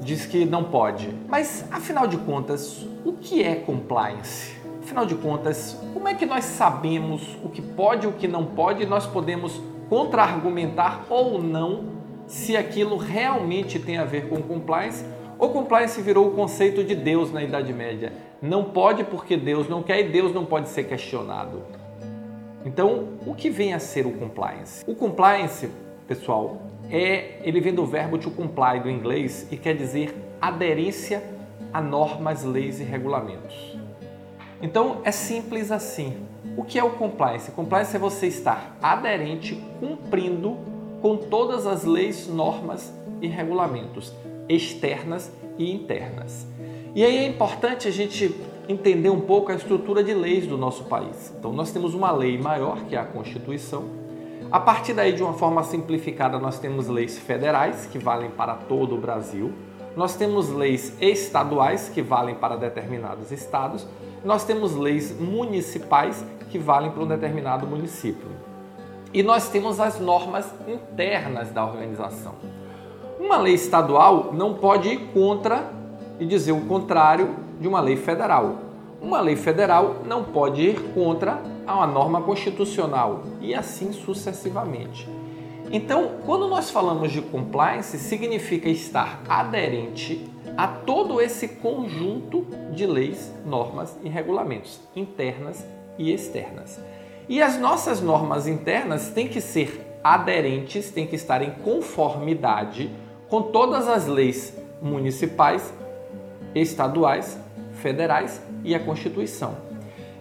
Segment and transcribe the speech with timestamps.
[0.00, 1.12] diz que não pode.
[1.28, 4.56] Mas afinal de contas, o que é compliance?
[4.82, 8.44] Afinal de contas, como é que nós sabemos o que pode e o que não
[8.44, 11.84] pode e nós podemos contra-argumentar ou não
[12.26, 15.04] se aquilo realmente tem a ver com compliance
[15.38, 18.12] ou compliance virou o conceito de Deus na Idade Média?
[18.42, 21.62] Não pode porque Deus não quer e Deus não pode ser questionado.
[22.64, 24.84] Então, o que vem a ser o compliance?
[24.86, 25.70] O compliance,
[26.08, 26.60] pessoal,
[26.90, 31.22] é ele vem do verbo to comply do inglês e quer dizer aderência
[31.72, 33.76] a normas, leis e regulamentos.
[34.60, 36.16] Então, é simples assim.
[36.56, 37.50] O que é o compliance?
[37.52, 40.56] Compliance é você estar aderente, cumprindo
[41.00, 44.12] com todas as leis, normas e regulamentos
[44.48, 46.46] externas e internas.
[46.94, 48.34] E aí é importante a gente
[48.68, 51.32] entender um pouco a estrutura de leis do nosso país.
[51.38, 53.84] Então, nós temos uma lei maior, que é a Constituição.
[54.50, 58.94] A partir daí, de uma forma simplificada, nós temos leis federais, que valem para todo
[58.94, 59.52] o Brasil.
[59.94, 63.86] Nós temos leis estaduais, que valem para determinados estados.
[64.24, 68.26] Nós temos leis municipais, que valem para um determinado município.
[69.12, 72.34] E nós temos as normas internas da organização.
[73.20, 75.70] Uma lei estadual não pode ir contra
[76.18, 78.56] e dizer o contrário de uma lei federal.
[78.98, 81.38] Uma lei federal não pode ir contra
[81.74, 85.08] uma norma constitucional e assim sucessivamente.
[85.70, 93.32] Então, quando nós falamos de compliance, significa estar aderente a todo esse conjunto de leis,
[93.44, 95.64] normas e regulamentos internas
[95.98, 96.80] e externas.
[97.28, 102.90] E as nossas normas internas têm que ser aderentes, têm que estar em conformidade
[103.28, 105.72] com todas as leis municipais,
[106.54, 107.38] estaduais
[107.74, 109.67] federais e a Constituição.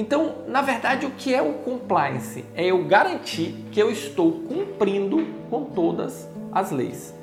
[0.00, 2.42] Então, na verdade, o que é o compliance?
[2.56, 7.14] É eu garantir que eu estou cumprindo com todas as leis.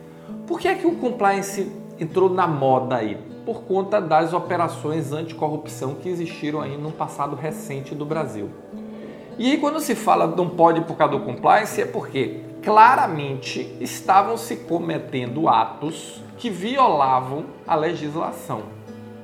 [0.45, 3.17] Por que é que o compliance entrou na moda aí?
[3.43, 8.51] Por conta das operações anticorrupção que existiram aí no passado recente do Brasil.
[9.39, 14.37] E aí, quando se fala não pode por causa do compliance, é porque claramente estavam
[14.37, 18.61] se cometendo atos que violavam a legislação.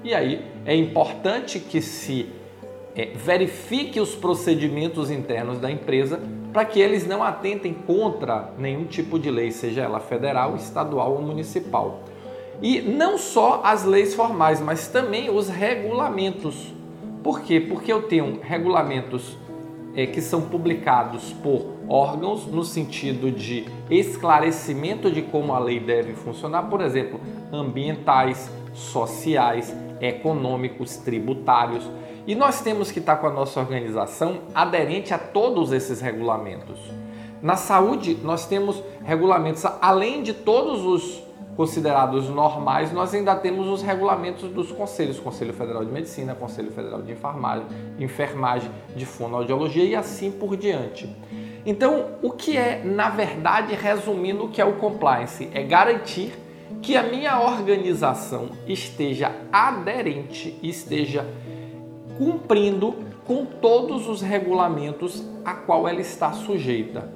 [0.03, 2.41] E aí é importante que se
[2.95, 6.19] é, verifique os procedimentos internos da empresa
[6.51, 11.21] para que eles não atentem contra nenhum tipo de lei, seja ela federal, estadual ou
[11.21, 12.01] municipal.
[12.61, 16.73] E não só as leis formais, mas também os regulamentos.
[17.23, 17.59] Por quê?
[17.59, 19.37] Porque eu tenho regulamentos
[19.95, 26.13] é, que são publicados por órgãos no sentido de esclarecimento de como a lei deve
[26.13, 27.19] funcionar, por exemplo,
[27.51, 31.89] ambientais, sociais, econômicos, tributários.
[32.25, 36.79] E nós temos que estar com a nossa organização aderente a todos esses regulamentos.
[37.41, 41.23] Na saúde, nós temos regulamentos, além de todos os
[41.57, 47.01] considerados normais, nós ainda temos os regulamentos dos conselhos, Conselho Federal de Medicina, Conselho Federal
[47.01, 47.65] de Enfermagem,
[47.99, 51.13] enfermagem, de fonoaudiologia e assim por diante.
[51.65, 55.49] Então, o que é, na verdade, resumindo o que é o compliance?
[55.53, 56.33] É garantir
[56.81, 61.25] que a minha organização esteja aderente, esteja
[62.17, 62.95] cumprindo
[63.25, 67.09] com todos os regulamentos a qual ela está sujeita.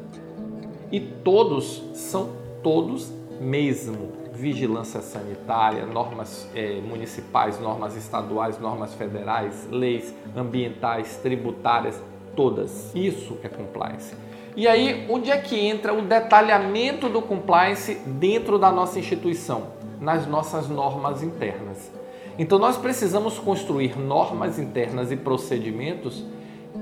[0.91, 2.31] E todos são
[2.63, 4.13] todos mesmo.
[4.33, 11.99] Vigilância sanitária, normas é, municipais, normas estaduais, normas federais, leis ambientais, tributárias,
[12.35, 12.94] todas.
[12.94, 14.15] Isso é compliance.
[14.55, 19.67] E aí, onde é que entra o detalhamento do compliance dentro da nossa instituição?
[19.99, 21.91] Nas nossas normas internas.
[22.38, 26.24] Então, nós precisamos construir normas internas e procedimentos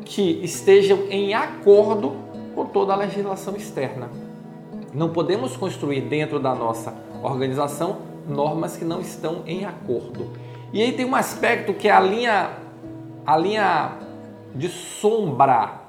[0.03, 2.13] que estejam em acordo
[2.53, 4.09] com toda a legislação externa.
[4.93, 7.97] Não podemos construir dentro da nossa organização
[8.27, 10.31] normas que não estão em acordo.
[10.73, 12.65] E aí tem um aspecto que é a linha
[13.25, 13.97] a linha
[14.53, 15.81] de sombra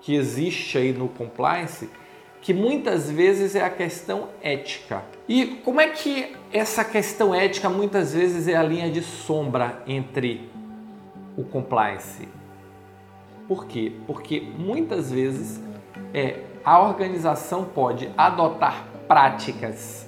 [0.00, 1.90] que existe aí no compliance,
[2.40, 5.02] que muitas vezes é a questão ética.
[5.28, 10.48] E como é que essa questão ética muitas vezes é a linha de sombra entre
[11.36, 12.28] o compliance?
[13.46, 13.92] Por quê?
[14.06, 15.60] Porque muitas vezes
[16.14, 20.06] é, a organização pode adotar práticas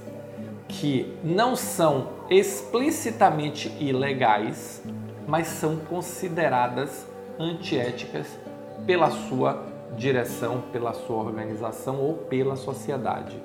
[0.68, 4.82] que não são explicitamente ilegais,
[5.26, 7.06] mas são consideradas
[7.38, 8.38] antiéticas
[8.86, 13.40] pela sua direção, pela sua organização ou pela sociedade.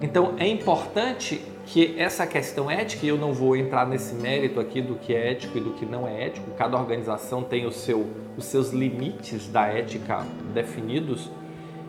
[0.00, 4.82] Então é importante que essa questão ética, e eu não vou entrar nesse mérito aqui
[4.82, 8.06] do que é ético e do que não é ético, cada organização tem o seu,
[8.36, 11.30] os seus limites da ética definidos,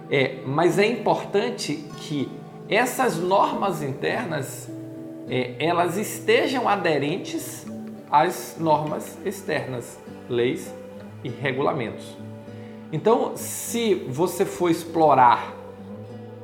[0.09, 2.29] é, mas é importante que
[2.69, 4.69] essas normas internas
[5.27, 7.65] é, elas estejam aderentes
[8.09, 9.99] às normas externas,
[10.29, 10.73] leis
[11.23, 12.24] e regulamentos.
[12.91, 15.55] Então, se você for explorar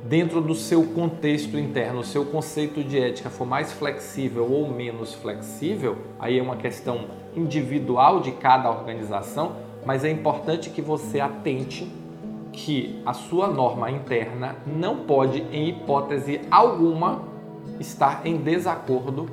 [0.03, 5.13] dentro do seu contexto interno, o seu conceito de ética for mais flexível ou menos
[5.13, 7.05] flexível, aí é uma questão
[7.35, 9.55] individual de cada organização,
[9.85, 11.89] mas é importante que você atente
[12.51, 17.21] que a sua norma interna não pode, em hipótese alguma,
[17.79, 19.29] estar em desacordo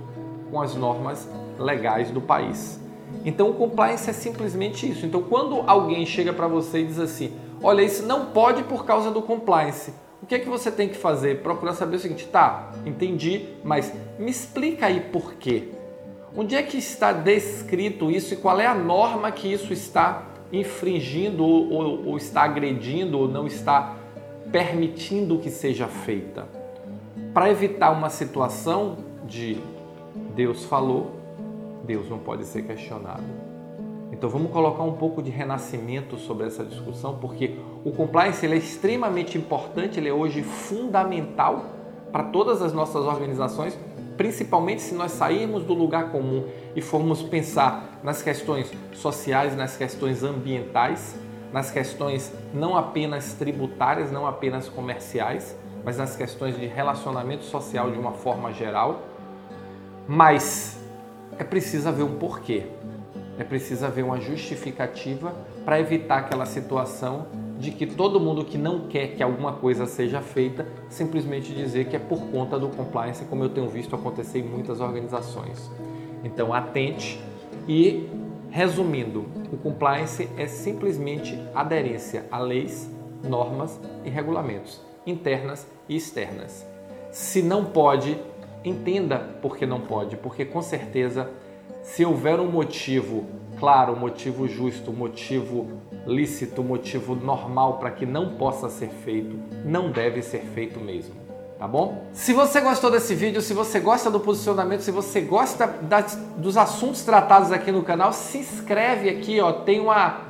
[0.51, 1.29] com as normas
[1.59, 2.81] legais do país.
[3.25, 5.05] Então, o compliance é simplesmente isso.
[5.05, 7.33] Então, quando alguém chega para você e diz assim:
[7.63, 9.93] Olha, isso não pode por causa do compliance.
[10.23, 11.43] O que é que você tem que fazer?
[11.43, 15.69] Procurar saber o seguinte: tá, entendi, mas me explica aí por quê.
[16.37, 21.45] Onde é que está descrito isso e qual é a norma que isso está infringindo
[21.45, 23.97] ou, ou, ou está agredindo ou não está
[24.51, 26.47] permitindo que seja feita.
[27.35, 28.97] Para evitar uma situação
[29.27, 29.59] de
[30.35, 31.13] Deus falou,
[31.89, 33.25] Deus não pode ser questionado.
[34.13, 38.59] Então vamos colocar um pouco de renascimento sobre essa discussão, porque o compliance ele é
[38.59, 41.65] extremamente importante, ele é hoje fundamental
[42.13, 43.79] para todas as nossas organizações,
[44.19, 46.45] principalmente se nós sairmos do lugar comum
[46.77, 51.19] e formos pensar nas questões sociais, nas questões ambientais,
[51.53, 57.99] nas questões não apenas tributárias, não apenas comerciais, mas nas questões de relacionamento social de
[57.99, 59.03] uma forma geral.
[60.07, 60.79] Mas
[61.39, 62.65] é preciso haver um porquê,
[63.39, 67.27] é preciso haver uma justificativa para evitar aquela situação
[67.59, 71.97] de que todo mundo que não quer que alguma coisa seja feita simplesmente dizer que
[71.97, 75.71] é por conta do compliance, como eu tenho visto acontecer em muitas organizações.
[76.25, 77.21] Então, atente
[77.67, 78.09] e,
[78.51, 82.91] resumindo, o compliance é simplesmente aderência a leis,
[83.23, 86.67] normas e regulamentos internas e externas.
[87.11, 88.19] Se não pode,
[88.65, 91.31] entenda por que não pode, porque com certeza,
[91.83, 93.27] se houver um motivo
[93.59, 95.67] claro, um motivo justo, um motivo
[96.07, 101.29] lícito, um motivo normal para que não possa ser feito, não deve ser feito mesmo
[101.59, 102.05] tá bom?
[102.13, 106.57] Se você gostou desse vídeo, se você gosta do posicionamento, se você gosta das, dos
[106.57, 110.21] assuntos tratados aqui no canal, se inscreve aqui, ó, tem uma,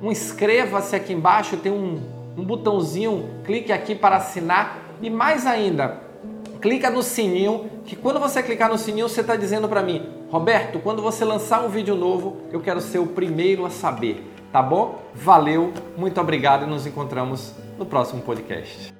[0.00, 2.00] um inscreva-se aqui embaixo, tem um,
[2.36, 6.00] um botãozinho, clique aqui para assinar e mais ainda,
[6.60, 10.78] clica no sininho, que quando você clicar no sininho, você está dizendo para mim, Roberto,
[10.80, 15.00] quando você lançar um vídeo novo, eu quero ser o primeiro a saber, tá bom?
[15.14, 18.94] Valeu, muito obrigado e nos encontramos no próximo podcast.